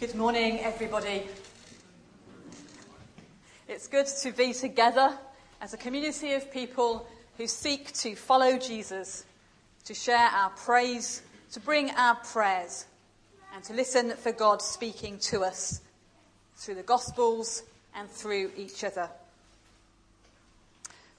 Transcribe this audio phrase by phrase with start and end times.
[0.00, 1.24] Good morning, everybody.
[3.68, 5.12] It's good to be together
[5.60, 7.06] as a community of people
[7.36, 9.26] who seek to follow Jesus,
[9.84, 11.20] to share our praise,
[11.52, 12.86] to bring our prayers,
[13.54, 15.82] and to listen for God speaking to us
[16.56, 17.62] through the Gospels
[17.94, 19.10] and through each other.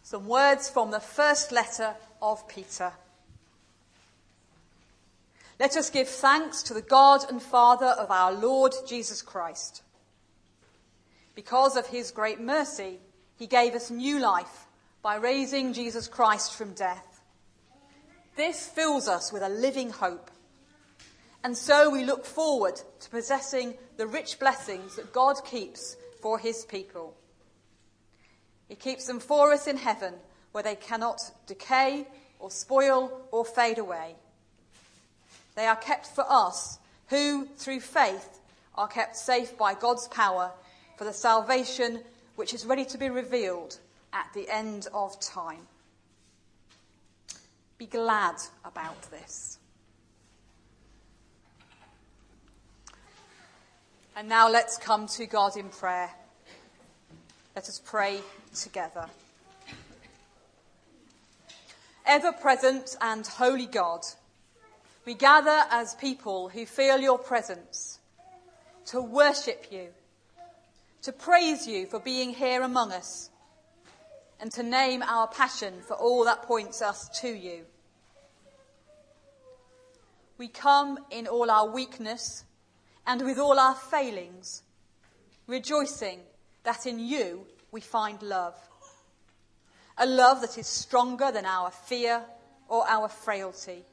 [0.01, 2.93] Some words from the first letter of Peter.
[5.61, 9.83] Let us give thanks to the God and Father of our Lord Jesus Christ.
[11.35, 12.97] Because of his great mercy,
[13.35, 14.65] he gave us new life
[15.03, 17.21] by raising Jesus Christ from death.
[18.35, 20.31] This fills us with a living hope.
[21.43, 26.65] And so we look forward to possessing the rich blessings that God keeps for his
[26.65, 27.15] people.
[28.67, 30.15] He keeps them for us in heaven
[30.53, 32.07] where they cannot decay
[32.39, 34.15] or spoil or fade away.
[35.61, 36.79] They are kept for us,
[37.09, 38.39] who, through faith,
[38.73, 40.51] are kept safe by God's power
[40.97, 41.99] for the salvation
[42.35, 43.77] which is ready to be revealed
[44.11, 45.67] at the end of time.
[47.77, 49.59] Be glad about this.
[54.15, 56.09] And now let's come to God in prayer.
[57.55, 58.21] Let us pray
[58.55, 59.05] together.
[62.07, 64.01] Ever present and holy God,
[65.05, 67.99] we gather as people who feel your presence
[68.85, 69.87] to worship you,
[71.01, 73.29] to praise you for being here among us,
[74.39, 77.61] and to name our passion for all that points us to you.
[80.37, 82.43] We come in all our weakness
[83.05, 84.63] and with all our failings,
[85.47, 86.19] rejoicing
[86.63, 88.55] that in you we find love.
[89.97, 92.21] A love that is stronger than our fear
[92.67, 93.83] or our frailty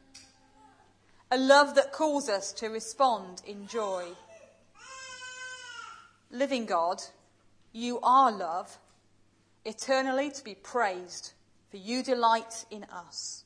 [1.31, 4.05] a love that calls us to respond in joy.
[6.31, 7.03] Living God,
[7.73, 8.79] you are love,
[9.65, 11.33] eternally to be praised,
[11.71, 13.45] for you delight in us.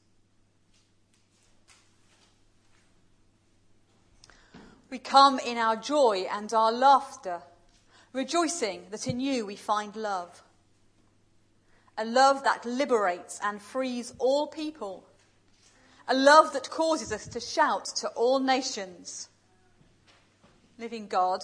[4.89, 7.43] We come in our joy and our laughter,
[8.13, 10.43] rejoicing that in you we find love.
[11.99, 15.05] A love that liberates and frees all people
[16.13, 19.31] a love that causes us to shout to all nations.
[20.79, 21.41] Living God,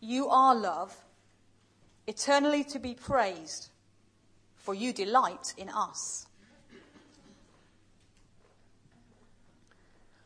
[0.00, 0.92] you are love,
[2.08, 3.68] eternally to be praised,
[4.56, 6.26] for you delight in us.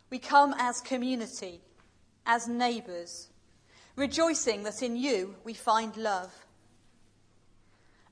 [0.09, 1.61] We come as community,
[2.25, 3.29] as neighbours,
[3.95, 6.33] rejoicing that in you we find love.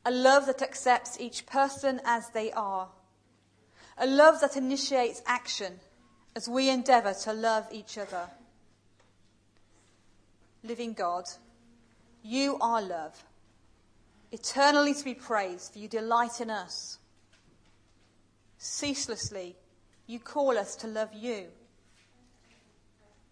[0.04, 2.88] A love that accepts each person as they are
[3.98, 5.80] a love that initiates action
[6.36, 8.28] as we endeavour to love each other.
[10.62, 11.24] Living God,
[12.22, 13.24] you are love,
[14.30, 16.98] eternally to be praised, for you delight in us.
[18.58, 19.56] Ceaselessly,
[20.06, 21.46] you call us to love you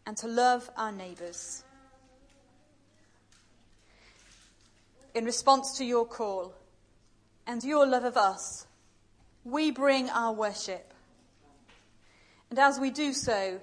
[0.06, 1.64] and to love our neighbours.
[5.14, 6.54] In response to your call
[7.46, 8.65] and your love of us,
[9.46, 10.92] we bring our worship.
[12.50, 13.60] And as we do so,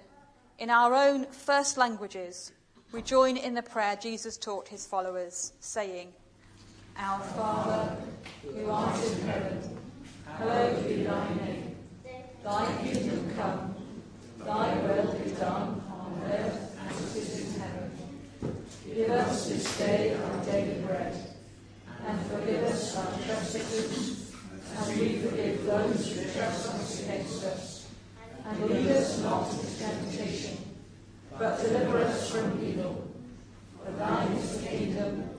[0.57, 2.53] in our own first languages,
[2.93, 6.13] we join in the prayer Jesus taught his followers, saying,
[6.97, 7.97] Our Father,
[8.43, 9.77] who art in heaven,
[10.25, 11.75] hallowed be thy name.
[12.45, 13.75] Thy kingdom come,
[14.39, 17.91] thy will be done on earth as it is in heaven.
[18.85, 21.13] Give us this day our daily bread,
[22.07, 24.22] and forgive us our trespasses
[24.77, 27.87] as we forgive those who trespass against us.
[28.45, 30.57] And lead us not into temptation,
[31.37, 33.07] but deliver us from evil.
[33.83, 35.29] For thine is the kingdom,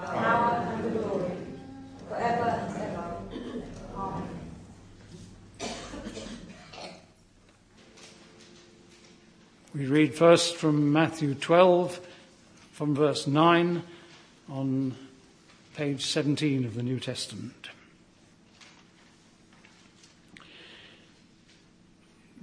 [0.00, 1.30] the power, and the glory,
[2.08, 3.16] forever and ever.
[3.96, 4.28] Amen.
[9.74, 12.00] We read first from Matthew 12,
[12.72, 13.82] from verse 9,
[14.50, 14.96] on
[15.74, 17.68] page 17 of the New Testament.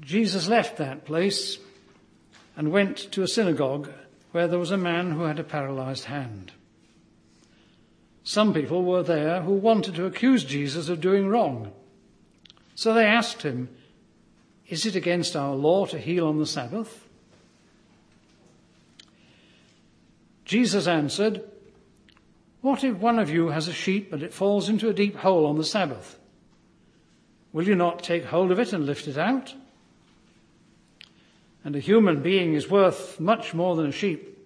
[0.06, 1.58] Jesus left that place
[2.56, 3.92] and went to a synagogue
[4.32, 6.52] where there was a man who had a paralyzed hand.
[8.24, 11.72] Some people were there who wanted to accuse Jesus of doing wrong.
[12.76, 13.70] So they asked him,
[14.68, 17.08] Is it against our law to heal on the Sabbath?
[20.44, 21.42] Jesus answered,
[22.62, 25.48] What if one of you has a sheep and it falls into a deep hole
[25.48, 26.20] on the Sabbath?
[27.54, 29.56] Will you not take hold of it and lift it out?
[31.66, 34.38] And a human being is worth much more than a sheep.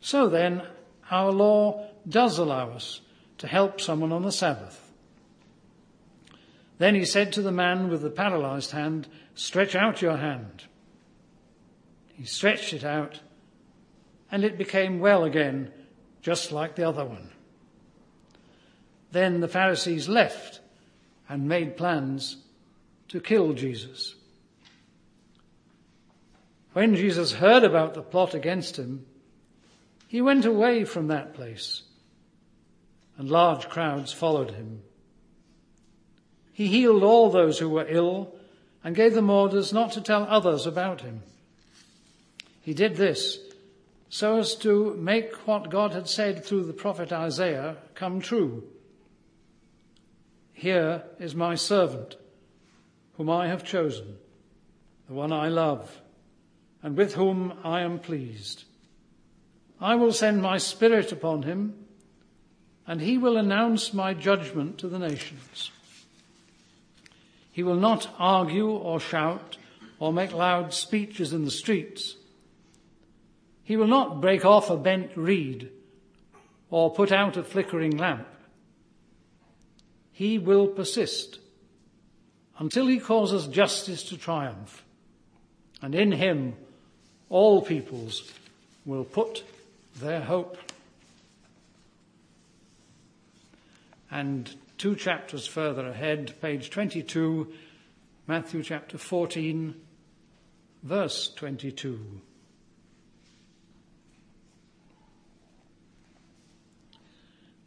[0.00, 0.62] So then,
[1.10, 3.00] our law does allow us
[3.38, 4.92] to help someone on the Sabbath.
[6.76, 10.64] Then he said to the man with the paralyzed hand, Stretch out your hand.
[12.12, 13.20] He stretched it out,
[14.30, 15.72] and it became well again,
[16.20, 17.30] just like the other one.
[19.10, 20.60] Then the Pharisees left
[21.28, 22.36] and made plans
[23.08, 24.16] to kill Jesus.
[26.72, 29.06] When Jesus heard about the plot against him,
[30.08, 31.82] he went away from that place,
[33.16, 34.82] and large crowds followed him.
[36.52, 38.34] He healed all those who were ill
[38.84, 41.22] and gave them orders not to tell others about him.
[42.60, 43.38] He did this
[44.08, 48.64] so as to make what God had said through the prophet Isaiah come true.
[50.52, 52.16] Here is my servant,
[53.16, 54.18] whom I have chosen,
[55.08, 56.01] the one I love,
[56.82, 58.64] and with whom I am pleased.
[59.80, 61.74] I will send my spirit upon him,
[62.86, 65.70] and he will announce my judgment to the nations.
[67.50, 69.58] He will not argue or shout
[69.98, 72.16] or make loud speeches in the streets.
[73.62, 75.70] He will not break off a bent reed
[76.70, 78.26] or put out a flickering lamp.
[80.12, 81.38] He will persist
[82.58, 84.84] until he causes justice to triumph.
[85.80, 86.54] And in him,
[87.32, 88.30] all peoples
[88.84, 89.42] will put
[89.96, 90.58] their hope.
[94.10, 97.50] And two chapters further ahead, page 22,
[98.26, 99.74] Matthew chapter 14,
[100.82, 102.20] verse 22.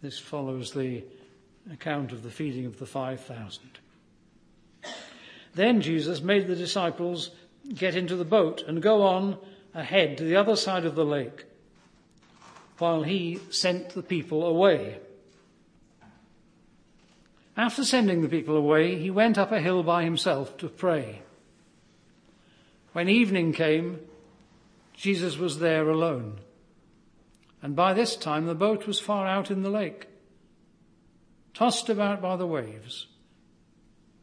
[0.03, 1.03] This follows the
[1.73, 3.61] account of the feeding of the 5,000.
[5.56, 7.31] Then Jesus made the disciples
[7.73, 9.39] get into the boat and go on
[9.75, 11.45] ahead to the other side of the lake
[12.80, 15.00] while he sent the people away.
[17.57, 21.22] After sending the people away, he went up a hill by himself to pray.
[22.94, 24.00] When evening came,
[24.94, 26.39] Jesus was there alone.
[27.62, 30.07] And by this time the boat was far out in the lake,
[31.54, 33.07] tossed about by the waves,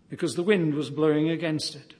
[0.08, 1.94] because the wind was blowing against it.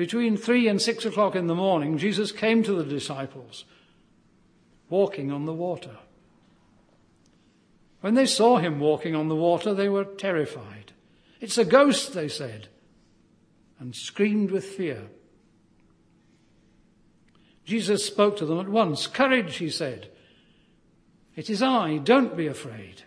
[0.00, 3.66] Between three and six o'clock in the morning, Jesus came to the disciples
[4.88, 5.98] walking on the water.
[8.00, 10.92] When they saw him walking on the water, they were terrified.
[11.42, 12.68] It's a ghost, they said,
[13.78, 15.02] and screamed with fear.
[17.66, 19.06] Jesus spoke to them at once.
[19.06, 20.08] Courage, he said.
[21.36, 23.02] It is I, don't be afraid.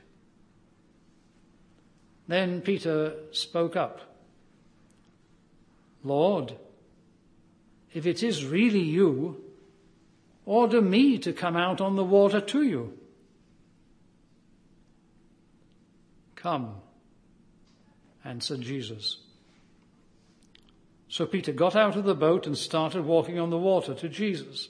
[2.28, 4.00] Then Peter spoke up.
[6.04, 6.56] Lord,
[7.94, 9.44] if it is really you,
[10.46, 12.98] Order me to come out on the water to you.
[16.36, 16.76] Come,
[18.26, 19.20] answered Jesus.
[21.08, 24.68] So Peter got out of the boat and started walking on the water to Jesus.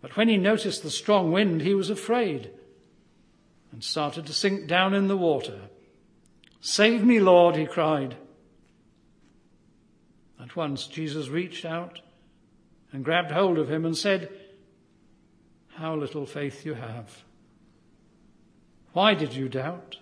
[0.00, 2.50] But when he noticed the strong wind, he was afraid
[3.72, 5.62] and started to sink down in the water.
[6.60, 8.16] Save me, Lord, he cried.
[10.50, 12.00] At once Jesus reached out
[12.90, 14.32] and grabbed hold of him and said,
[15.76, 17.22] How little faith you have.
[18.92, 19.98] Why did you doubt?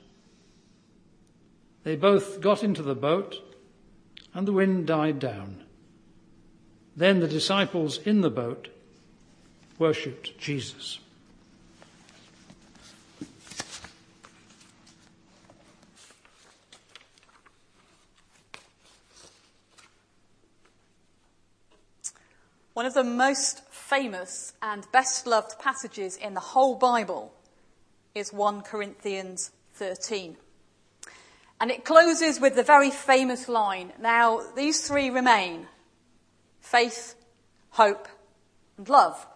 [1.84, 3.36] They both got into the boat
[4.32, 5.64] and the wind died down.
[6.96, 8.68] Then the disciples in the boat
[9.78, 10.98] worshipped Jesus.
[22.78, 27.34] One of the most famous and best loved passages in the whole Bible
[28.14, 30.36] is 1 Corinthians 13.
[31.60, 35.66] And it closes with the very famous line Now, these three remain
[36.60, 37.16] faith,
[37.70, 38.06] hope,
[38.76, 39.26] and love.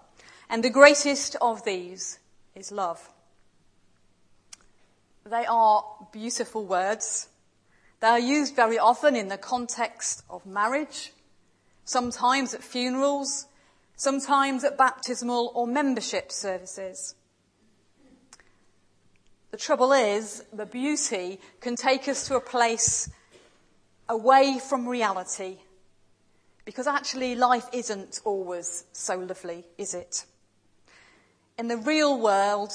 [0.48, 2.20] And the greatest of these
[2.54, 3.10] is love.
[5.26, 7.26] They are beautiful words.
[7.98, 11.12] They are used very often in the context of marriage
[11.84, 13.46] sometimes at funerals,
[13.96, 17.14] sometimes at baptismal or membership services.
[19.50, 23.10] The trouble is, the beauty can take us to a place
[24.08, 25.58] away from reality.
[26.64, 30.24] Because actually, life isn't always so lovely, is it?
[31.58, 32.72] In the real world,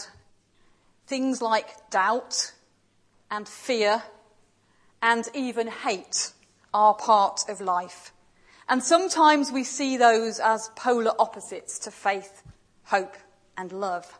[1.07, 2.53] things like doubt
[3.31, 4.03] and fear
[5.01, 6.31] and even hate
[6.73, 8.11] are part of life.
[8.69, 12.43] And sometimes we see those as polar opposites to faith,
[12.83, 13.15] hope,
[13.57, 14.19] and love.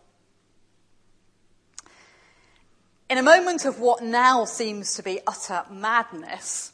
[3.10, 6.74] In a moment of what now seems to be utter madness,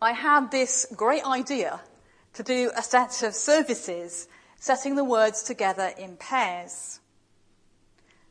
[0.00, 1.80] I had this great idea
[2.34, 4.28] to do a set of services
[4.60, 7.00] setting the words together in pairs.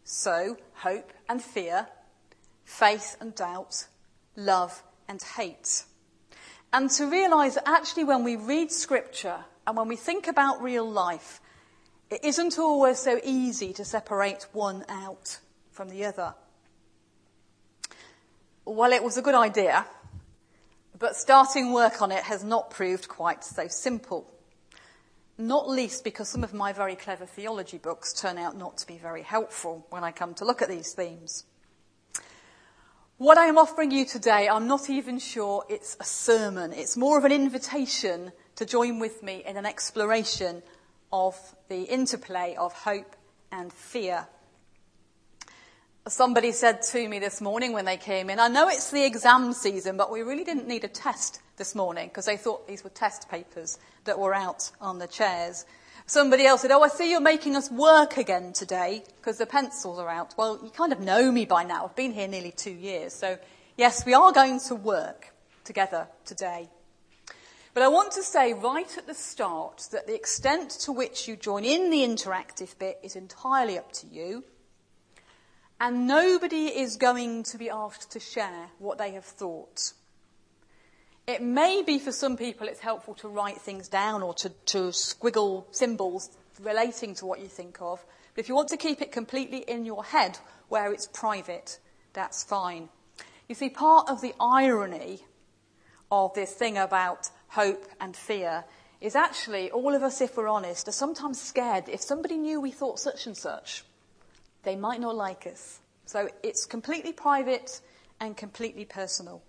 [0.03, 1.87] So, hope and fear,
[2.63, 3.87] faith and doubt,
[4.35, 5.83] love and hate.
[6.73, 10.89] And to realize that actually when we read scripture and when we think about real
[10.89, 11.39] life,
[12.09, 15.39] it isn't always so easy to separate one out
[15.71, 16.33] from the other.
[18.65, 19.85] Well, it was a good idea,
[20.99, 24.29] but starting work on it has not proved quite so simple.
[25.37, 28.97] Not least because some of my very clever theology books turn out not to be
[28.97, 31.45] very helpful when I come to look at these themes.
[33.19, 36.71] What I am offering you today, I'm not even sure it's a sermon.
[36.71, 40.61] It's more of an invitation to join with me in an exploration
[41.11, 41.35] of
[41.67, 43.15] the interplay of hope
[43.51, 44.27] and fear.
[46.07, 49.51] Somebody said to me this morning when they came in, I know it's the exam
[49.51, 52.91] season, but we really didn't need a test this morning because they thought these were
[52.91, 55.65] test papers that were out on the chairs.
[56.09, 59.99] Somebody else said, Oh, I see you're making us work again today because the pencils
[59.99, 60.33] are out.
[60.37, 61.83] Well, you kind of know me by now.
[61.83, 63.11] I've been here nearly two years.
[63.11, 63.37] So,
[63.75, 65.33] yes, we are going to work
[65.65, 66.69] together today.
[67.73, 71.35] But I want to say right at the start that the extent to which you
[71.35, 74.45] join in the interactive bit is entirely up to you.
[75.77, 79.91] And nobody is going to be asked to share what they have thought.
[81.27, 84.77] It may be for some people it's helpful to write things down or to, to
[84.91, 86.29] squiggle symbols
[86.61, 88.05] relating to what you think of.
[88.33, 91.79] But if you want to keep it completely in your head where it's private,
[92.13, 92.87] that's fine.
[93.49, 95.19] You see, part of the irony
[96.09, 98.63] of this thing about hope and fear
[99.01, 102.71] is actually all of us, if we're honest, are sometimes scared if somebody knew we
[102.71, 103.83] thought such and such
[104.63, 105.81] they might not like us.
[106.05, 107.81] So it's completely private
[108.21, 109.41] and completely personal.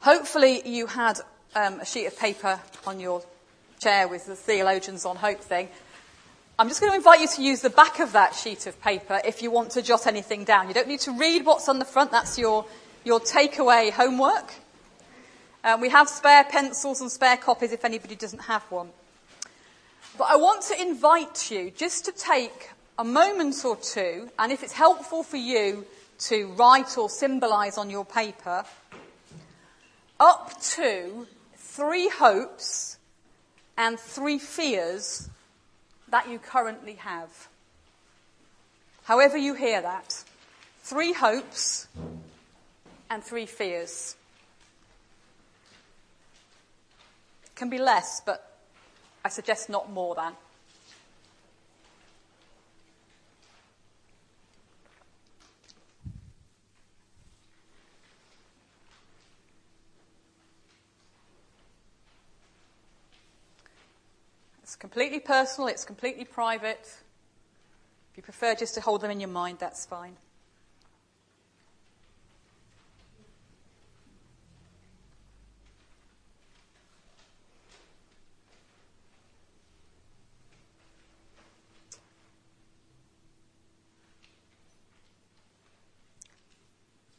[0.00, 1.18] Hopefully, you had
[1.56, 3.20] um, a sheet of paper on your
[3.80, 5.68] chair with the theologians on hope thing.
[6.56, 9.20] I'm just going to invite you to use the back of that sheet of paper
[9.24, 10.68] if you want to jot anything down.
[10.68, 12.64] You don't need to read what's on the front, that's your,
[13.04, 14.54] your takeaway homework.
[15.64, 18.90] Um, we have spare pencils and spare copies if anybody doesn't have one.
[20.16, 24.62] But I want to invite you just to take a moment or two, and if
[24.62, 25.84] it's helpful for you
[26.20, 28.64] to write or symbolize on your paper,
[30.20, 32.98] up to three hopes
[33.76, 35.28] and three fears
[36.08, 37.48] that you currently have.
[39.04, 40.24] However, you hear that.
[40.82, 41.86] Three hopes
[43.10, 44.16] and three fears.
[47.54, 48.58] Can be less, but
[49.24, 50.32] I suggest not more than.
[64.78, 66.80] Completely personal, it's completely private.
[68.12, 70.16] If you prefer just to hold them in your mind, that's fine.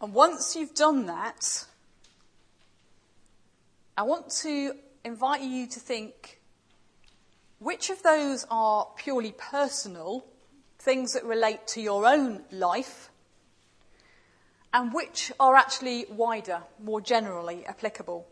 [0.01, 1.65] And once you've done that,
[3.97, 4.73] I want to
[5.03, 6.38] invite you to think
[7.59, 10.25] which of those are purely personal,
[10.79, 13.09] things that relate to your own life,
[14.73, 18.25] and which are actually wider, more generally applicable?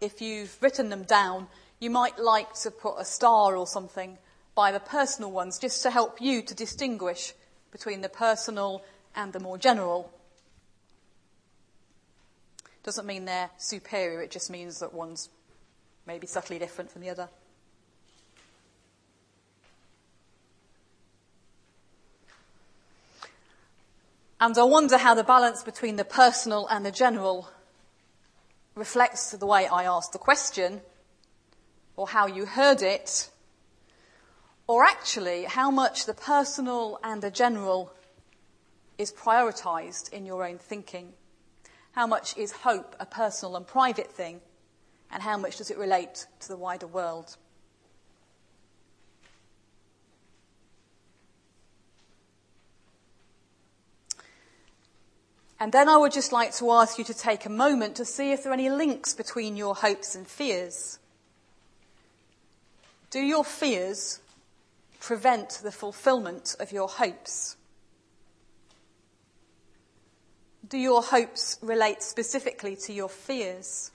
[0.00, 1.48] If you've written them down,
[1.80, 4.18] you might like to put a star or something
[4.54, 7.34] by the personal ones just to help you to distinguish
[7.70, 8.82] between the personal
[9.14, 10.10] and the more general.
[12.82, 15.28] Doesn't mean they're superior, it just means that one's
[16.06, 17.28] maybe subtly different from the other.
[24.38, 27.50] And I wonder how the balance between the personal and the general
[28.74, 30.82] reflects the way I asked the question,
[31.96, 33.30] or how you heard it,
[34.66, 37.92] or actually how much the personal and the general
[38.98, 41.14] is prioritized in your own thinking.
[41.92, 44.42] How much is hope a personal and private thing,
[45.10, 47.36] and how much does it relate to the wider world?
[55.58, 58.32] And then I would just like to ask you to take a moment to see
[58.32, 60.98] if there are any links between your hopes and fears.
[63.10, 64.20] Do your fears
[65.00, 67.56] prevent the fulfillment of your hopes?
[70.68, 73.92] Do your hopes relate specifically to your fears?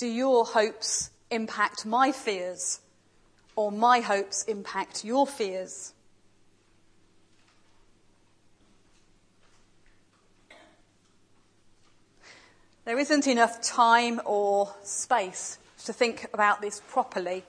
[0.00, 2.80] Do your hopes impact my fears?
[3.54, 5.92] Or my hopes impact your fears?
[12.86, 17.44] There isn't enough time or space to think about this properly.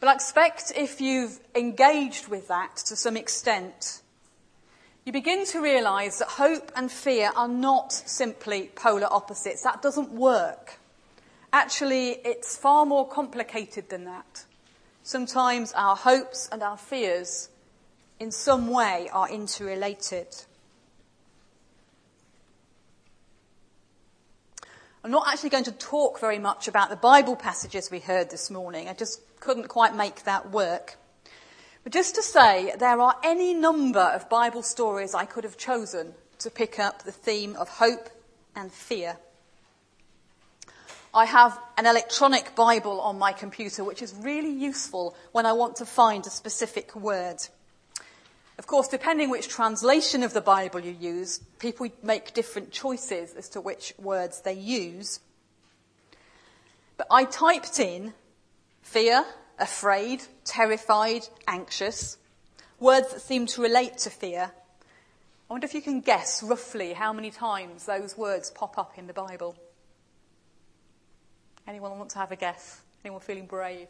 [0.00, 4.00] But I expect if you've engaged with that to some extent,
[5.04, 9.62] you begin to realize that hope and fear are not simply polar opposites.
[9.62, 10.78] That doesn't work.
[11.52, 14.44] Actually, it's far more complicated than that.
[15.02, 17.48] Sometimes our hopes and our fears,
[18.18, 20.26] in some way, are interrelated.
[25.04, 28.50] I'm not actually going to talk very much about the Bible passages we heard this
[28.50, 28.88] morning.
[28.88, 30.96] I just couldn't quite make that work.
[31.84, 36.14] But just to say, there are any number of Bible stories I could have chosen
[36.40, 38.08] to pick up the theme of hope
[38.56, 39.18] and fear.
[41.16, 45.76] I have an electronic Bible on my computer, which is really useful when I want
[45.76, 47.38] to find a specific word.
[48.58, 53.48] Of course, depending which translation of the Bible you use, people make different choices as
[53.50, 55.20] to which words they use.
[56.98, 58.12] But I typed in
[58.82, 59.24] fear,
[59.58, 62.18] afraid, terrified, anxious,
[62.78, 64.50] words that seem to relate to fear.
[65.48, 69.06] I wonder if you can guess roughly how many times those words pop up in
[69.06, 69.56] the Bible.
[71.66, 72.80] Anyone want to have a guess?
[73.04, 73.88] Anyone feeling brave?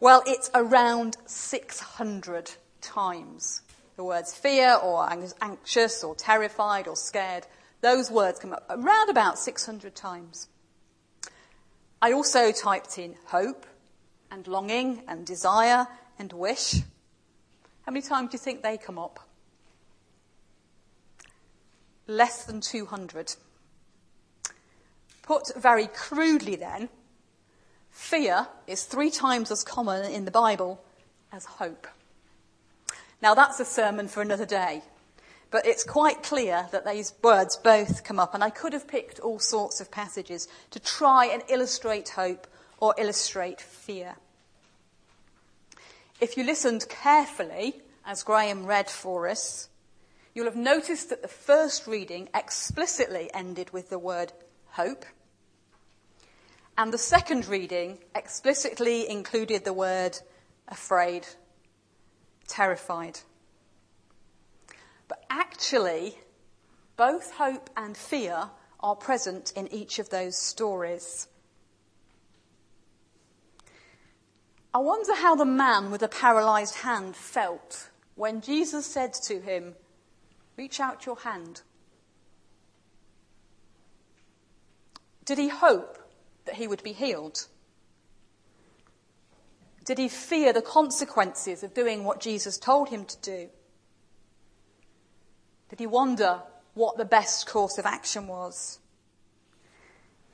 [0.00, 3.62] Well, it's around 600 times.
[3.96, 5.08] The words fear or
[5.40, 7.46] anxious or terrified or scared,
[7.80, 10.48] those words come up around about 600 times.
[12.00, 13.66] I also typed in hope
[14.30, 15.86] and longing and desire
[16.18, 16.74] and wish.
[17.82, 19.20] How many times do you think they come up?
[22.06, 23.36] Less than 200.
[25.26, 26.88] Put very crudely then,
[27.96, 30.84] Fear is three times as common in the Bible
[31.32, 31.88] as hope.
[33.22, 34.82] Now that's a sermon for another day,
[35.50, 39.18] but it's quite clear that these words both come up, and I could have picked
[39.18, 42.46] all sorts of passages to try and illustrate hope
[42.78, 44.16] or illustrate fear.
[46.20, 49.70] If you listened carefully, as Graham read for us,
[50.34, 54.32] you'll have noticed that the first reading explicitly ended with the word
[54.72, 55.06] hope.
[56.78, 60.18] And the second reading explicitly included the word
[60.68, 61.26] afraid,
[62.46, 63.20] terrified.
[65.08, 66.18] But actually,
[66.96, 71.28] both hope and fear are present in each of those stories.
[74.74, 79.74] I wonder how the man with the paralyzed hand felt when Jesus said to him,
[80.58, 81.62] Reach out your hand.
[85.24, 86.05] Did he hope
[86.46, 87.46] that he would be healed?
[89.84, 93.48] Did he fear the consequences of doing what Jesus told him to do?
[95.68, 96.42] Did he wonder
[96.74, 98.80] what the best course of action was?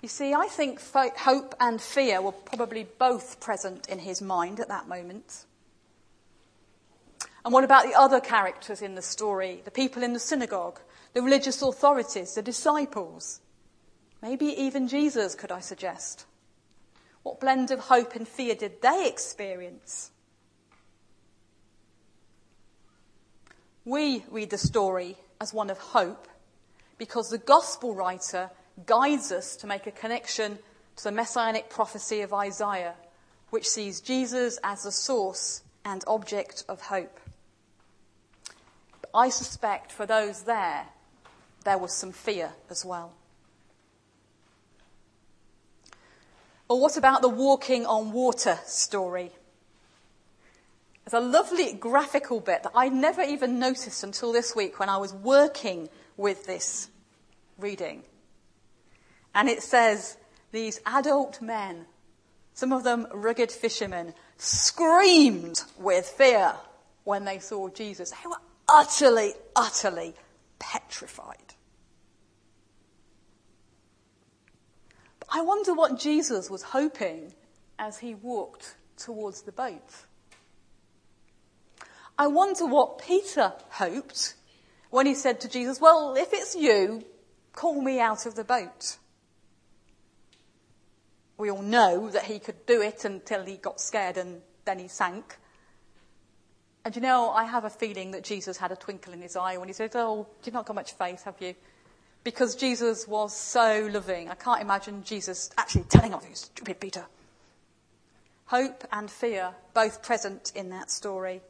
[0.00, 0.80] You see, I think
[1.18, 5.44] hope and fear were probably both present in his mind at that moment.
[7.44, 9.62] And what about the other characters in the story?
[9.64, 10.80] The people in the synagogue,
[11.12, 13.40] the religious authorities, the disciples?
[14.22, 16.26] Maybe even Jesus, could I suggest?
[17.24, 20.12] What blend of hope and fear did they experience?
[23.84, 26.28] We read the story as one of hope
[26.98, 28.50] because the gospel writer
[28.86, 30.58] guides us to make a connection
[30.96, 32.94] to the messianic prophecy of Isaiah,
[33.50, 37.18] which sees Jesus as the source and object of hope.
[39.00, 40.86] But I suspect for those there,
[41.64, 43.12] there was some fear as well.
[46.72, 49.30] Or what about the walking on water story?
[51.04, 54.96] There's a lovely graphical bit that I never even noticed until this week when I
[54.96, 56.88] was working with this
[57.58, 58.04] reading.
[59.34, 60.16] And it says,
[60.50, 61.84] these adult men,
[62.54, 66.54] some of them rugged fishermen, screamed with fear
[67.04, 68.12] when they saw Jesus.
[68.12, 70.14] They were utterly, utterly
[70.58, 71.51] petrified.
[75.34, 77.32] I wonder what Jesus was hoping
[77.78, 80.04] as he walked towards the boat.
[82.18, 84.34] I wonder what Peter hoped
[84.90, 87.02] when he said to Jesus, Well, if it's you,
[87.54, 88.98] call me out of the boat.
[91.38, 94.86] We all know that he could do it until he got scared and then he
[94.86, 95.38] sank.
[96.84, 99.56] And you know, I have a feeling that Jesus had a twinkle in his eye
[99.56, 101.54] when he said, Oh, you've not got much faith, have you?
[102.24, 104.28] Because Jesus was so loving.
[104.28, 107.06] I can't imagine Jesus actually telling off you, stupid Peter.
[108.46, 111.40] Hope and fear both present in that story.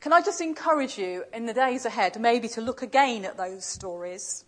[0.00, 3.64] Can I just encourage you in the days ahead maybe to look again at those
[3.64, 4.44] stories?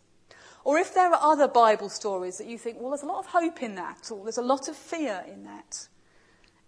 [0.64, 3.26] Or if there are other Bible stories that you think, well, there's a lot of
[3.26, 5.86] hope in that, or there's a lot of fear in that,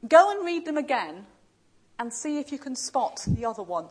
[0.07, 1.27] go and read them again
[1.99, 3.87] and see if you can spot the other one,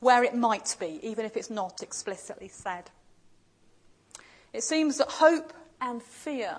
[0.00, 2.90] where it might be, even if it's not explicitly said.
[4.52, 6.58] It seems that hope and fear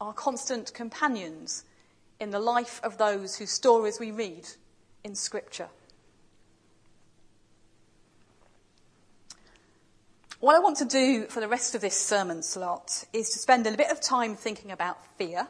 [0.00, 1.64] are constant companions
[2.18, 4.48] in the life of those whose stories we read
[5.04, 5.68] in Scripture.
[10.40, 13.66] What I want to do for the rest of this sermon slot is to spend
[13.66, 15.48] a bit of time thinking about fear,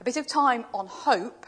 [0.00, 1.46] a bit of time on hope,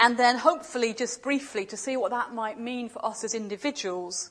[0.00, 4.30] and then hopefully just briefly to see what that might mean for us as individuals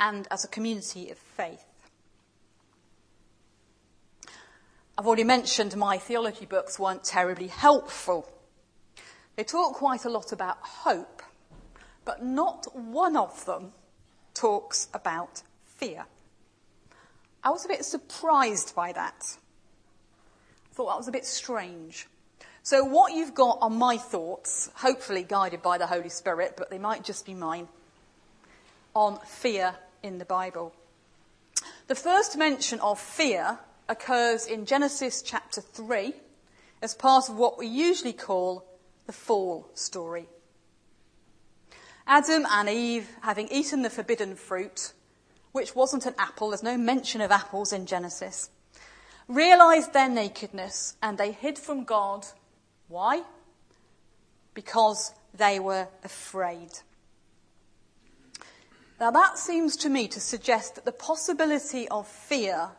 [0.00, 1.64] and as a community of faith.
[4.96, 8.28] I've already mentioned my theology books weren't terribly helpful.
[9.36, 11.22] They talk quite a lot about hope,
[12.04, 13.72] but not one of them
[14.34, 16.06] talks about fear.
[17.44, 19.36] I was a bit surprised by that.
[20.70, 22.08] I thought that was a bit strange.
[22.68, 26.76] So, what you've got are my thoughts, hopefully guided by the Holy Spirit, but they
[26.76, 27.66] might just be mine,
[28.94, 30.74] on fear in the Bible.
[31.86, 36.12] The first mention of fear occurs in Genesis chapter 3
[36.82, 38.66] as part of what we usually call
[39.06, 40.26] the fall story.
[42.06, 44.92] Adam and Eve, having eaten the forbidden fruit,
[45.52, 48.50] which wasn't an apple, there's no mention of apples in Genesis,
[49.26, 52.26] realized their nakedness and they hid from God.
[52.88, 53.22] Why?
[54.54, 56.70] Because they were afraid.
[58.98, 62.70] Now that seems to me to suggest that the possibility of fear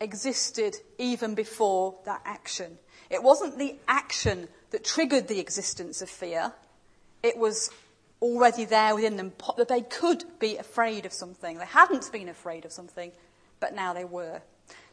[0.00, 2.78] existed even before that action.
[3.10, 6.52] It wasn't the action that triggered the existence of fear.
[7.22, 7.70] It was
[8.20, 11.58] already there within them that they could be afraid of something.
[11.58, 13.12] They hadn't been afraid of something,
[13.60, 14.42] but now they were.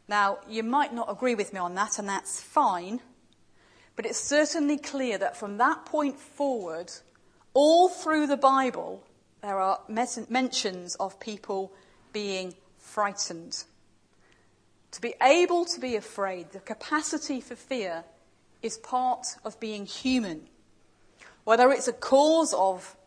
[0.08, 3.02] Now, you might not agree with me on that, and that's fine,
[3.96, 6.92] but it's certainly clear that from that point forward,
[7.54, 9.04] all through the Bible,
[9.42, 11.72] there are mentions of people
[12.12, 13.64] being frightened.
[14.92, 18.04] To be able to be afraid, the capacity for fear,
[18.62, 20.48] is part of being human.
[21.44, 22.98] Whether it's a cause of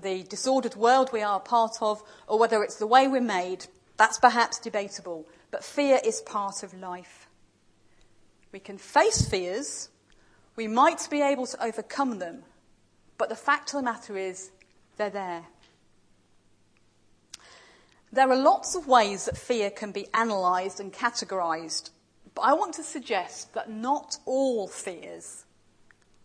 [0.00, 4.18] the disordered world we are part of, or whether it's the way we're made, that's
[4.18, 5.26] perhaps debatable.
[5.50, 7.28] But fear is part of life.
[8.50, 9.90] We can face fears,
[10.56, 12.42] we might be able to overcome them,
[13.18, 14.50] but the fact of the matter is,
[14.96, 15.44] they're there.
[18.12, 21.90] There are lots of ways that fear can be analysed and categorised,
[22.34, 25.44] but I want to suggest that not all fears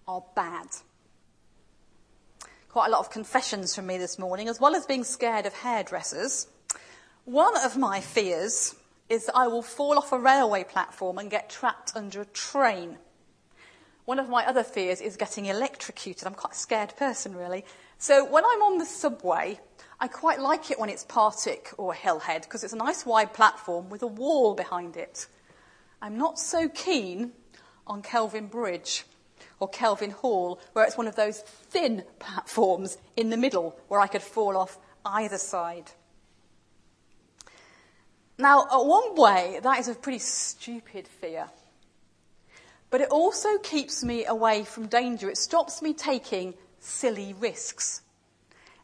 [0.07, 0.67] are bad
[2.69, 5.53] quite a lot of confessions from me this morning, as well as being scared of
[5.53, 6.47] hairdressers.
[7.25, 8.75] One of my fears
[9.09, 12.97] is that I will fall off a railway platform and get trapped under a train.
[14.09, 16.25] One of my other fears is getting electrocuted.
[16.25, 17.63] I'm quite a scared person, really.
[17.99, 19.59] So when I'm on the subway,
[19.99, 23.87] I quite like it when it's Partick or Hillhead because it's a nice wide platform
[23.87, 25.27] with a wall behind it.
[26.01, 27.33] I'm not so keen
[27.85, 29.03] on Kelvin Bridge
[29.59, 34.07] or Kelvin Hall, where it's one of those thin platforms in the middle where I
[34.07, 35.91] could fall off either side.
[38.39, 41.51] Now, one way, that is a pretty stupid fear.
[42.89, 45.29] But it also keeps me away from danger.
[45.29, 48.01] It stops me taking silly risks.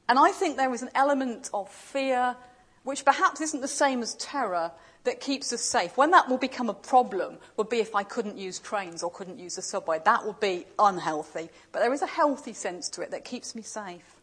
[0.08, 2.36] And I think there is an element of fear,
[2.84, 4.72] which perhaps isn't the same as terror,
[5.06, 5.98] that keeps us safe.
[5.98, 9.39] When that will become a problem would be if I couldn't use trains or couldn't
[9.39, 10.02] use the subway.
[10.04, 11.50] That would be unhealthy.
[11.72, 14.15] But there is a healthy sense to it that keeps me safe.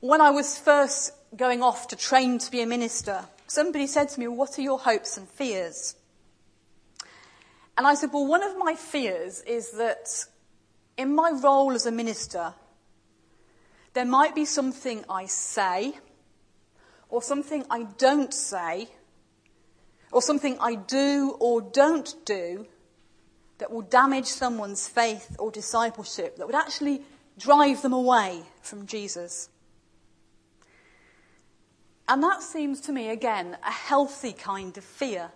[0.00, 4.20] When I was first going off to train to be a minister, somebody said to
[4.20, 5.94] me, What are your hopes and fears?
[7.76, 10.08] And I said, Well, one of my fears is that
[10.96, 12.54] in my role as a minister,
[13.94, 15.94] there might be something I say
[17.14, 18.88] or something I don't say,
[20.10, 22.66] or something I do or don't do
[23.58, 27.02] that will damage someone's faith or discipleship, that would actually
[27.38, 29.48] drive them away from Jesus.
[32.08, 35.30] And that seems to me, again, a healthy kind of fear.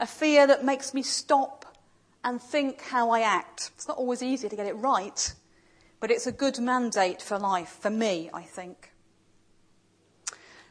[0.00, 1.76] A fear that makes me stop
[2.24, 3.70] and think how I act.
[3.74, 5.34] It's not always easy to get it right,
[6.00, 8.92] but it's a good mandate for life, for me, I think.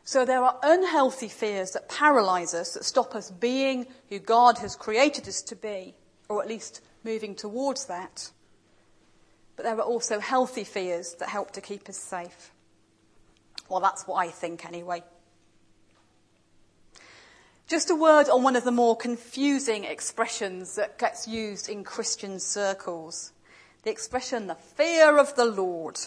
[0.04, 4.76] So there are unhealthy fears that paralyze us, that stop us being who God has
[4.76, 5.96] created us to be,
[6.28, 8.30] or at least moving towards that.
[9.56, 12.52] But there are also healthy fears that help to keep us safe.
[13.70, 15.04] Well, that's what I think anyway.
[17.74, 22.40] Just a word on one of the more confusing expressions that gets used in Christian
[22.40, 23.32] circles.
[23.82, 25.98] The expression, the fear of the Lord.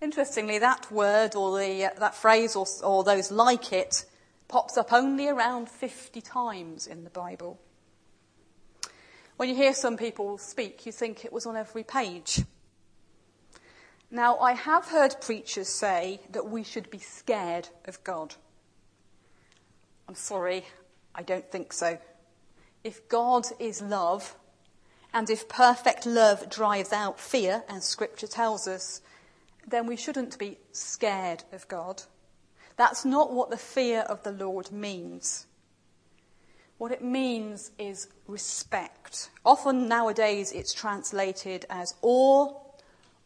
[0.00, 4.06] Interestingly, that word or the, uh, that phrase or, or those like it
[4.48, 7.60] pops up only around 50 times in the Bible.
[9.36, 12.40] When you hear some people speak, you think it was on every page.
[14.10, 18.36] Now, I have heard preachers say that we should be scared of God.
[20.12, 20.66] I'm sorry,
[21.14, 21.96] I don't think so.
[22.84, 24.36] If God is love,
[25.14, 29.00] and if perfect love drives out fear, as Scripture tells us,
[29.66, 32.02] then we shouldn't be scared of God.
[32.76, 35.46] That's not what the fear of the Lord means.
[36.76, 39.30] What it means is respect.
[39.46, 42.52] Often nowadays it's translated as awe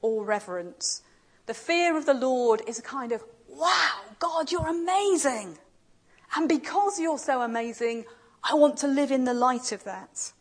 [0.03, 1.03] or reverence.
[1.47, 5.59] The fear of the Lord is a kind of, wow, God, you're amazing.
[6.35, 8.05] And because you're so amazing,
[8.43, 10.33] I want to live in the light of that.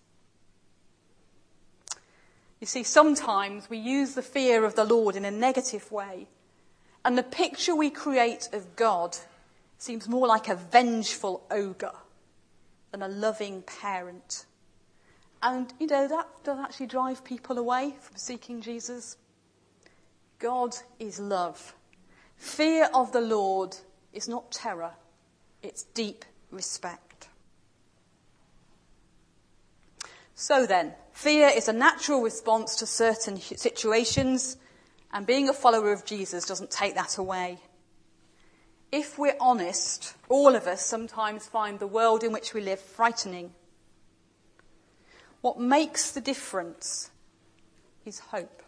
[2.60, 6.28] You see, sometimes we use the fear of the Lord in a negative way,
[7.04, 9.18] and the picture we create of God
[9.78, 11.96] seems more like a vengeful ogre
[12.92, 14.46] than a loving parent.
[15.44, 19.18] And, you know, that does actually drive people away from seeking Jesus.
[20.40, 21.76] God is love.
[22.38, 23.76] Fear of the Lord
[24.12, 24.94] is not terror,
[25.66, 27.28] it's deep respect.
[30.36, 34.58] So then, fear is a natural response to certain situations,
[35.12, 37.60] and being a follower of Jesus doesn't take that away.
[38.92, 43.54] If we're honest, all of us sometimes find the world in which we live frightening.
[45.42, 47.12] What makes the difference
[48.06, 48.62] is hope.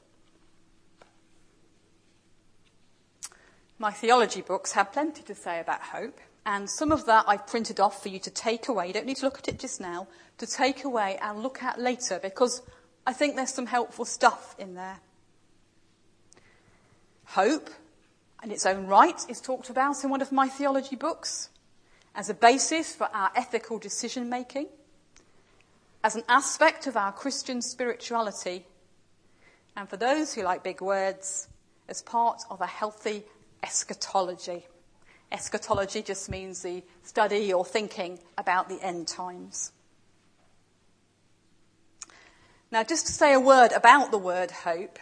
[3.80, 7.82] My theology books have plenty to say about hope, and some of that I've printed
[7.82, 8.88] off for you to take away.
[8.88, 10.08] You don't need to look at it just now,
[10.38, 12.62] to take away and look at later, because
[13.06, 15.00] I think there's some helpful stuff in there.
[17.26, 17.70] Hope,
[18.42, 21.50] in its own right, is talked about in one of my theology books
[22.16, 24.68] as a basis for our ethical decision making,
[26.02, 28.66] as an aspect of our Christian spirituality,
[29.76, 31.50] and for those who like big words,
[31.90, 33.26] as part of a healthy
[33.62, 34.66] eschatology.
[35.32, 39.72] Eschatology just means the study or thinking about the end times.
[42.72, 45.00] Now, just to say a word about the word hope,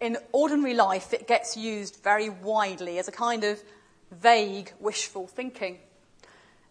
[0.00, 3.62] in ordinary life it gets used very widely as a kind of
[4.10, 5.78] vague wishful thinking.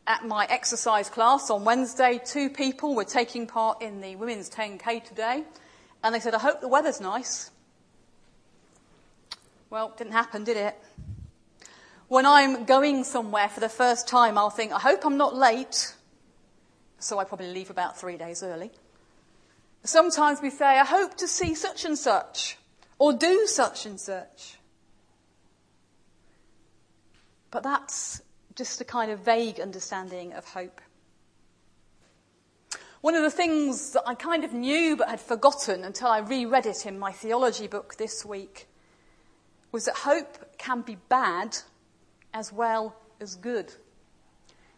[0.05, 5.03] At my exercise class on Wednesday, two people were taking part in the women's 10K
[5.03, 5.43] today,
[6.03, 7.51] and they said, I hope the weather's nice.
[9.69, 10.75] Well, didn't happen, did it?
[12.13, 15.95] When I'm going somewhere for the first time, I'll think, I hope I'm not late.
[16.99, 18.69] So I probably leave about three days early.
[19.83, 22.59] Sometimes we say, I hope to see such and such,
[22.99, 24.59] or do such and such.
[27.49, 28.21] But that's
[28.53, 30.81] just a kind of vague understanding of hope.
[33.01, 36.67] One of the things that I kind of knew but had forgotten until I reread
[36.67, 38.67] it in my theology book this week
[39.71, 41.57] was that hope can be bad
[42.33, 43.73] as well as good.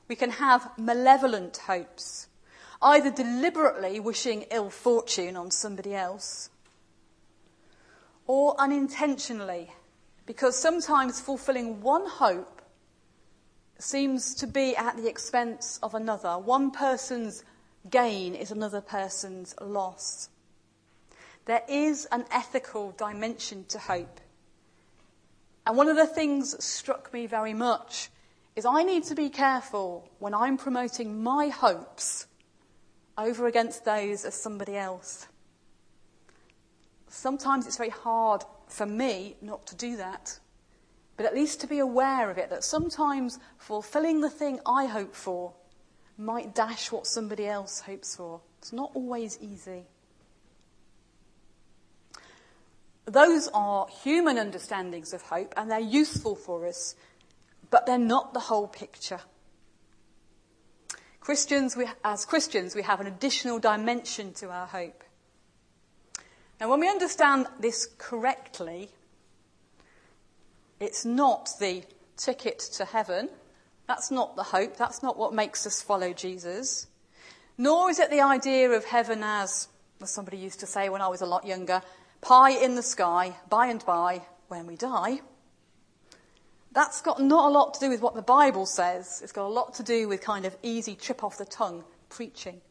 [0.07, 2.27] We can have malevolent hopes,
[2.81, 6.49] either deliberately wishing ill fortune on somebody else,
[8.27, 9.71] or unintentionally,
[10.25, 12.61] because sometimes fulfilling one hope
[13.77, 16.37] seems to be at the expense of another.
[16.37, 17.43] One person's
[17.89, 20.29] gain is another person's loss.
[21.45, 24.19] There is an ethical dimension to hope.
[25.65, 28.09] And one of the things that struck me very much
[28.55, 32.27] is I need to be careful when I'm promoting my hopes
[33.17, 35.27] over against those of somebody else.
[37.07, 40.39] Sometimes it's very hard for me not to do that,
[41.17, 45.15] but at least to be aware of it, that sometimes fulfilling the thing I hope
[45.15, 45.53] for
[46.17, 48.41] might dash what somebody else hopes for.
[48.59, 49.85] It's not always easy.
[53.05, 56.95] Those are human understandings of hope and they're useful for us,
[57.69, 59.21] but they're not the whole picture.
[61.19, 65.03] Christians, we, as Christians, we have an additional dimension to our hope.
[66.59, 68.89] Now, when we understand this correctly,
[70.79, 71.83] it's not the
[72.17, 73.29] ticket to heaven.
[73.87, 74.77] That's not the hope.
[74.77, 76.87] That's not what makes us follow Jesus.
[77.57, 79.67] Nor is it the idea of heaven as,
[80.01, 81.81] as somebody used to say when I was a lot younger,
[82.25, 85.21] pie in the sky, by and by, when we die.
[86.71, 89.21] That's got not a lot to do with what the Bible says.
[89.21, 92.61] It's got a lot to do with kind of easy trip off the tongue preaching.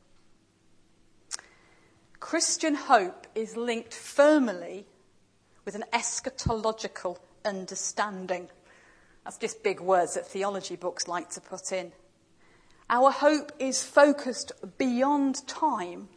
[2.18, 4.86] Christian hope is linked firmly
[5.64, 8.48] with an eschatological understanding.
[9.22, 11.92] That's just big words that theology books like to put in.
[12.90, 16.08] Our hope is focused beyond time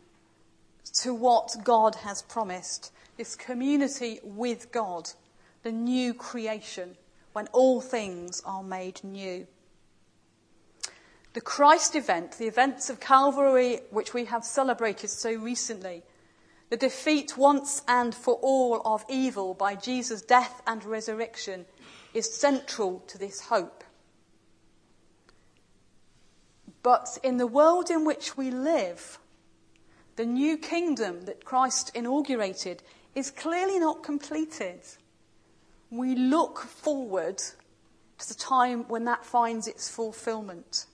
[1.02, 5.10] to what God has promised this community with God,
[5.64, 6.96] the new creation,
[7.34, 9.48] when all things are made new.
[11.34, 16.04] The Christ event, the events of Calvary, which we have celebrated so recently,
[16.70, 21.66] the defeat once and for all of evil by Jesus' death and resurrection,
[22.14, 23.84] is central to this hope.
[26.84, 29.20] But in the world in which we live,
[30.16, 32.82] the new kingdom that Christ inaugurated
[33.18, 34.80] is clearly not completed.
[35.90, 40.86] We look forward to the time when that finds its fulfillment.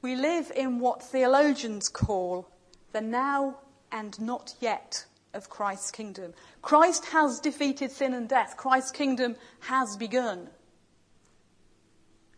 [0.00, 2.48] We live in what theologians call
[2.92, 3.58] the now
[3.92, 5.04] and not yet
[5.34, 6.32] of Christ's kingdom.
[6.62, 8.56] Christ has defeated sin and death.
[8.56, 10.48] Christ's kingdom has begun.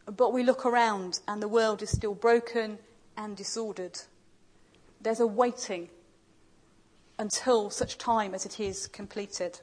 [0.05, 2.79] But we look around and the world is still broken
[3.17, 4.01] and disordered.
[5.01, 5.91] There's a waiting
[7.19, 9.61] until such time as it is completed.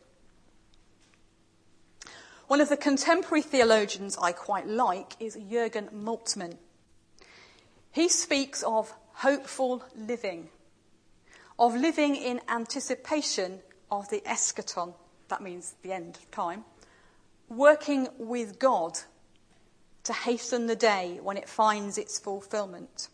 [2.48, 6.58] One of the contemporary theologians I quite like is Jürgen Moltmann.
[7.92, 10.50] He speaks of hopeful living,
[11.58, 14.94] of living in anticipation of the eschaton,
[15.30, 16.66] that means the end of time,
[17.50, 19.00] working with God
[20.04, 23.08] to hasten the day when it finds its fulfillment.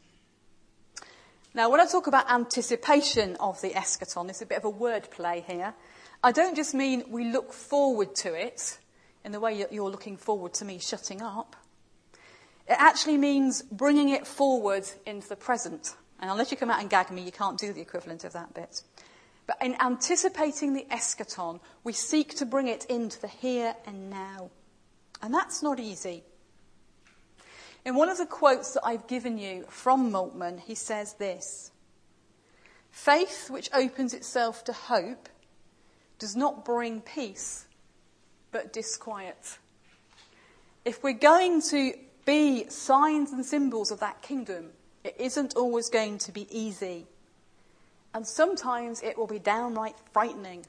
[1.54, 5.12] Now, when I talk about anticipation of the eschaton, it's a bit of a word
[5.12, 5.74] play here.
[6.24, 8.80] I don't just mean we look forward to it
[9.26, 11.58] in the way you're looking forward to me shutting up.
[12.70, 15.94] It actually means bringing it forward into the present.
[16.22, 18.54] And unless you come out and gag me, you can't do the equivalent of that
[18.54, 18.82] bit.
[19.46, 24.52] But in anticipating the eschaton, we seek to bring it into the here and now.
[25.22, 26.24] And that's not easy.
[27.84, 31.72] In one of the quotes that I've given you from Moltmann, he says this
[32.92, 35.30] Faith which opens itself to hope
[36.20, 37.66] does not bring peace,
[38.52, 39.58] but disquiet.
[40.86, 41.94] If we're going to
[42.26, 44.72] be signs and symbols of that kingdom.
[45.04, 47.08] It isn't always going to be easy.
[48.14, 50.66] And sometimes it will be downright frightening.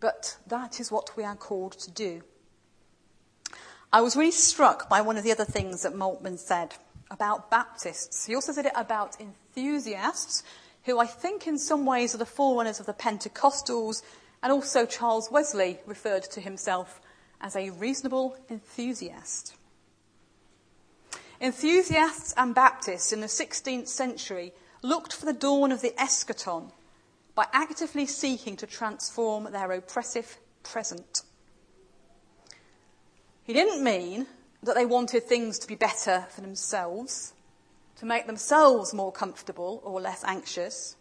[0.00, 2.22] But that is what we are called to do.
[3.94, 6.74] I was really struck by one of the other things that Moltmann said
[7.12, 8.26] about Baptists.
[8.26, 10.42] He also said it about enthusiasts,
[10.82, 14.02] who I think in some ways are the forerunners of the Pentecostals,
[14.42, 17.00] and also Charles Wesley referred to himself
[17.40, 19.54] as a reasonable enthusiast.
[21.40, 24.52] Enthusiasts and Baptists in the 16th century
[24.82, 26.72] looked for the dawn of the eschaton
[27.36, 31.22] by actively seeking to transform their oppressive present.
[33.44, 34.26] He didn't mean
[34.62, 37.34] that they wanted things to be better for themselves,
[37.96, 40.96] to make themselves more comfortable or less anxious,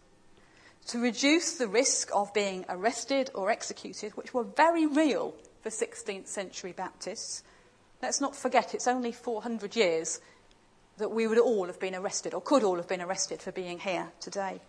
[0.87, 6.27] to reduce the risk of being arrested or executed, which were very real for 16th
[6.27, 7.43] century Baptists.
[8.01, 10.19] Let's not forget it's only 400 years
[10.97, 13.79] that we would all have been arrested, or could all have been arrested for being
[13.79, 14.59] here today.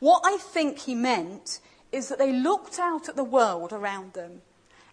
[0.00, 1.60] What I think he meant
[1.90, 4.42] is that they looked out at the world around them,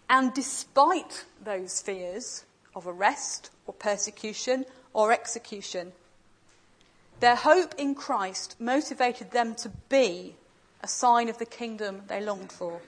[0.08, 2.44] and despite those fears
[2.74, 5.92] of arrest or persecution or execution,
[7.20, 10.36] their hope in Christ motivated them to be
[10.82, 12.80] a sign of the kingdom they longed for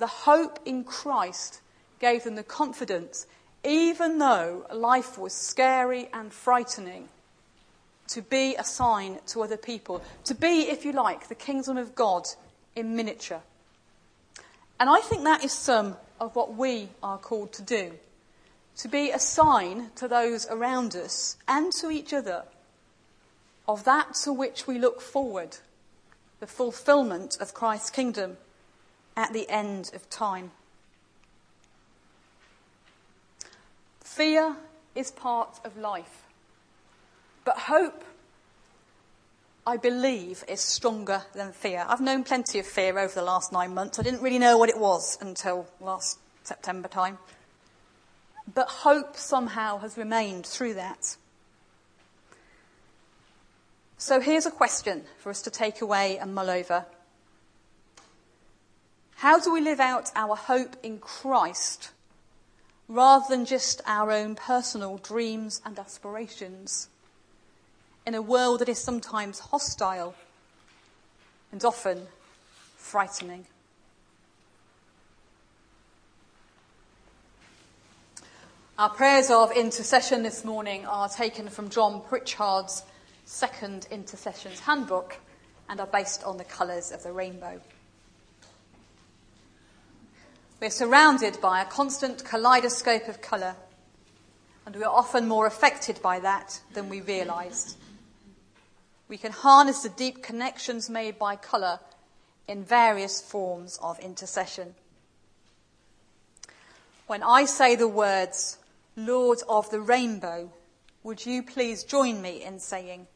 [0.00, 1.60] the hope in Christ
[2.00, 3.26] gave them the confidence,
[3.62, 7.08] even though life was scary and frightening,
[8.08, 11.94] to be a sign to other people, to be, if you like, the kingdom of
[11.94, 12.26] God
[12.74, 13.42] in miniature.
[14.80, 17.92] And I think that is some of what we are called to do
[18.76, 22.44] to be a sign to those around us and to each other
[23.68, 25.58] of that to which we look forward,
[26.40, 28.38] the fulfillment of Christ's kingdom
[29.16, 30.50] at the end of time.
[34.00, 34.56] Fear
[34.94, 36.24] is part of life,
[37.44, 38.02] but hope,
[39.70, 41.84] I believe, is stronger than fear.
[41.86, 44.00] I've known plenty of fear over the last nine months.
[44.00, 47.18] I didn't really know what it was until last September time.
[48.52, 51.16] But hope somehow has remained through that.
[53.96, 56.84] So here's a question for us to take away and mull over.
[59.18, 61.92] How do we live out our hope in Christ
[62.88, 66.88] rather than just our own personal dreams and aspirations
[68.06, 70.14] in a world that is sometimes hostile
[71.52, 72.06] and often
[72.76, 73.46] frightening?
[78.78, 82.82] Our prayers of intercession this morning are taken from John Pritchard's
[83.26, 85.18] second intercessions handbook
[85.68, 87.60] and are based on the colours of the rainbow.
[90.60, 93.54] We're surrounded by a constant kaleidoscope of colour,
[94.66, 97.76] and we are often more affected by that than we realise.
[99.10, 101.80] We can harness the deep connections made by colour
[102.46, 104.76] in various forms of intercession.
[107.08, 108.58] When I say the words,
[108.94, 110.52] Lord of the Rainbow,
[111.02, 113.08] would you please join me in saying,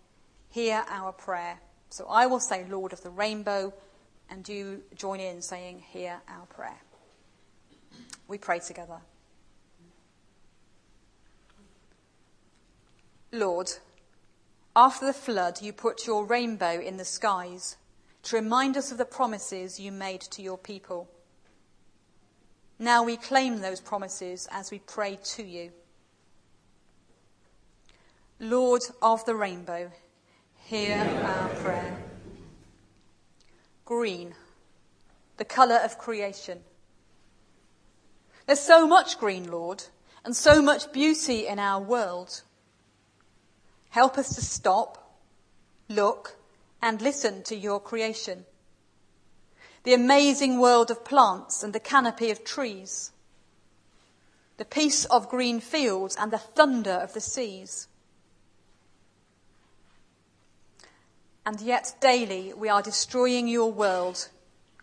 [0.51, 1.61] hear our prayer.
[1.91, 3.73] So I will say, Lord of the rainbow,
[4.29, 6.81] and you join in saying, hear our prayer.
[8.27, 8.99] We pray together.
[13.31, 13.71] Lord,
[14.77, 17.77] after the flood, you put your rainbow in the skies
[18.25, 21.09] to remind us of the promises you made to your people.
[22.79, 25.71] Now we claim those promises as we pray to you.
[28.41, 29.93] Lord of the rainbow,
[30.67, 32.03] Hear our prayer.
[33.85, 34.35] Green,
[35.37, 36.61] the colour of creation.
[38.47, 39.85] There's so much green, Lord,
[40.25, 42.41] and so much beauty in our world.
[43.95, 45.21] Help us to stop,
[45.89, 46.35] look,
[46.83, 48.45] and listen to your creation.
[49.85, 53.13] The amazing world of plants and the canopy of trees.
[54.57, 57.87] The peace of green fields and the thunder of the seas.
[61.47, 64.29] And yet daily we are destroying your world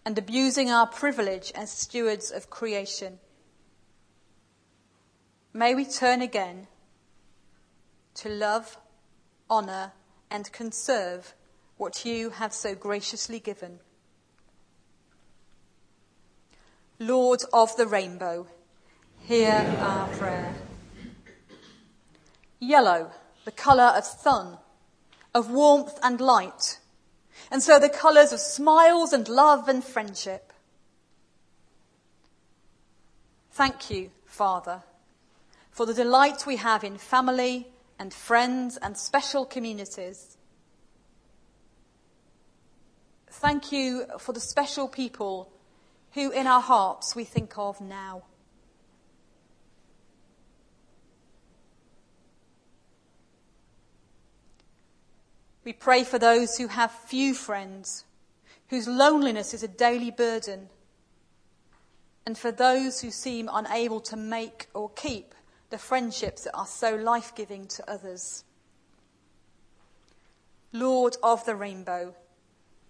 [0.06, 3.20] and abusing our privilege as stewards of creation.
[5.52, 6.68] May we turn again
[8.16, 8.78] to love,
[9.52, 9.92] honour,
[10.32, 11.36] and conserve
[11.78, 13.80] what you have so graciously given.
[16.98, 18.48] Lord of the rainbow,
[19.20, 20.56] hear our prayer.
[22.60, 23.12] Yellow,
[23.46, 24.58] the colour of sun
[25.34, 26.80] of warmth and light.
[27.50, 30.54] And so the colours of smiles and love and friendship.
[33.52, 34.84] Thank you, Father,
[35.72, 37.68] for the delight we have in family
[38.02, 40.36] and friends and special communities.
[43.30, 45.54] Thank you for the special people
[46.14, 48.24] who in our hearts we think of now.
[55.64, 58.06] We pray for those who have few friends,
[58.70, 60.70] whose loneliness is a daily burden,
[62.26, 65.36] and for those who seem unable to make or keep
[65.72, 68.44] the friendships that are so life giving to others.
[70.72, 72.14] Lord of the rainbow,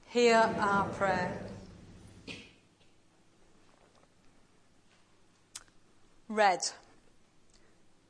[0.08, 1.42] hear our prayer.
[6.28, 6.60] Red,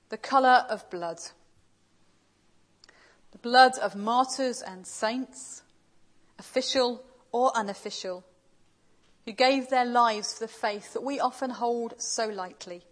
[0.10, 1.20] the colour of blood
[3.32, 5.64] the blood of martyrs and saints,
[6.38, 8.24] official or unofficial,
[9.26, 12.84] who gave their lives for the faith that we often hold so lightly.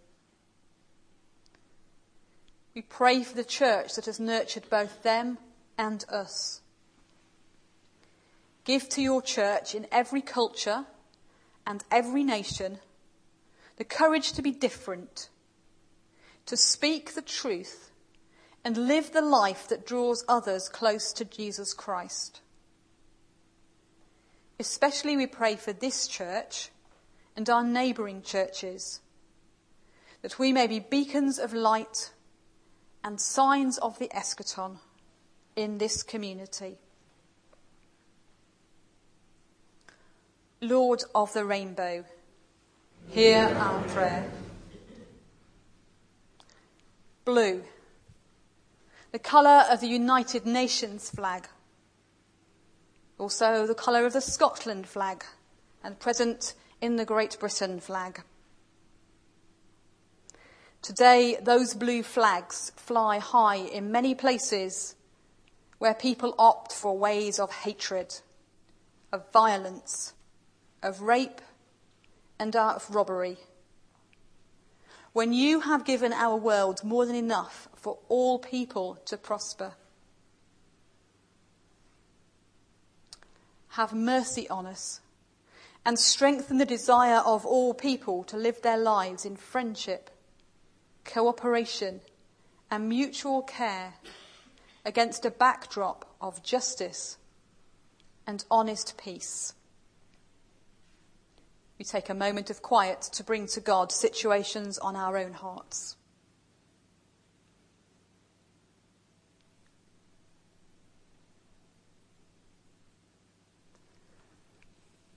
[2.74, 5.38] We pray for the church that has nurtured both them
[5.76, 6.60] and us.
[8.64, 10.86] Give to your church in every culture
[11.66, 12.78] and every nation
[13.76, 15.30] the courage to be different,
[16.44, 17.90] to speak the truth
[18.62, 22.42] and live the life that draws others close to Jesus Christ.
[24.58, 26.68] Especially we pray for this church
[27.34, 29.00] and our neighbouring churches,
[30.20, 32.10] that we may be beacons of light
[33.02, 34.78] and signs of the eschaton
[35.56, 36.78] in this community.
[40.60, 42.04] Lord of the rainbow,
[43.08, 44.30] hear our prayer.
[47.24, 47.62] Blue
[49.12, 51.48] the colour of the United Nations flag,
[53.18, 55.24] Also, the colour of the Scotland flag
[55.82, 58.22] and present in the Great Britain flag.
[60.82, 64.94] Today, those blue flags fly high in many places
[65.78, 68.14] where people opt for ways of hatred,
[69.12, 70.14] of violence,
[70.82, 71.42] of rape,
[72.38, 73.36] and of robbery.
[75.12, 79.74] When you have given our world more than enough for all people to prosper,
[83.70, 85.00] have mercy on us
[85.84, 90.10] and strengthen the desire of all people to live their lives in friendship
[91.10, 92.00] cooperation,
[92.70, 93.94] and mutual care
[94.84, 97.18] against a backdrop of justice
[98.26, 99.54] and honest peace.
[101.78, 105.96] We take a moment of quiet to bring to God situations on our own hearts.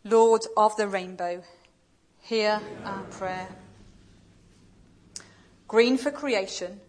[0.06, 1.44] Lord of the rainbow,
[2.20, 3.48] hear our prayer
[5.74, 6.80] green for creation,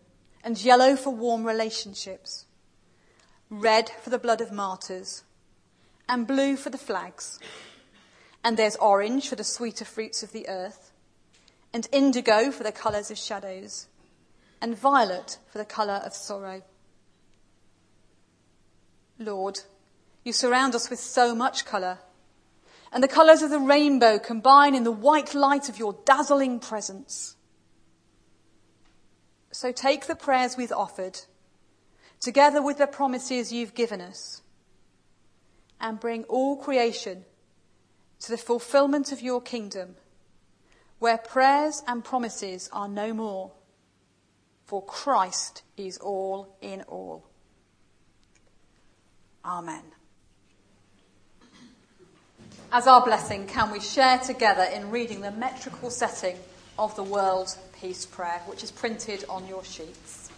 [0.44, 2.44] and yellow for warm relationships,
[3.48, 5.24] red for the blood of martyrs,
[6.06, 7.38] and blue for the flags.
[8.44, 10.92] And there's orange for the sweeter fruits of the earth,
[11.72, 13.86] and indigo for the colours of shadows,
[14.60, 16.60] and violet for the colour of sorrow.
[19.18, 19.60] Lord,
[20.24, 22.00] you surround us with so much colour,
[22.92, 27.33] and the colours of the rainbow combine in the white light of your dazzling presence.
[29.54, 31.20] So take the prayers we've offered,
[32.20, 34.42] together with the promises you've given us,
[35.80, 37.24] and bring all creation
[38.18, 39.94] to the fulfillment of your kingdom,
[40.98, 43.52] where prayers and promises are no more,
[44.64, 47.24] for Christ is all in all.
[49.44, 49.84] Amen.
[52.72, 56.38] As our blessing, can we share together in reading the metrical setting
[56.78, 60.30] of the World Peace Prayer, which is printed on your sheets.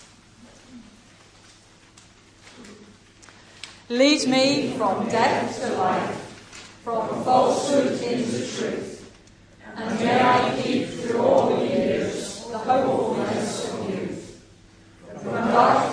[3.88, 6.14] Lead me from death to life,
[6.82, 9.12] from falsehood into truth,
[9.76, 14.44] and may I keep through all the years the hopefulness of youth.
[15.22, 15.85] From darkness